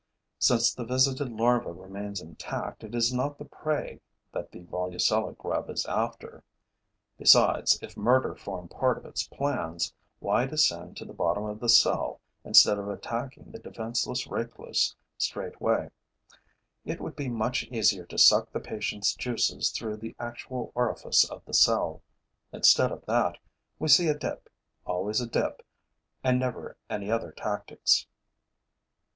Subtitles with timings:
[0.39, 5.85] Since the visited larva remains intact, it is not prey that the Volucella grub is
[5.85, 6.43] after.
[7.19, 11.69] Besides, if murder formed part of its plans, why descend to the bottom of the
[11.69, 15.91] cell, instead of attacking the defenseless recluse straight way?
[16.83, 21.45] It would be much easier to suck the patient's juices through the actual orifice of
[21.45, 22.01] the cell.
[22.51, 23.37] Instead of that,
[23.77, 24.49] we see a dip,
[24.83, 25.63] always a dip
[26.23, 28.07] and never any other tactics.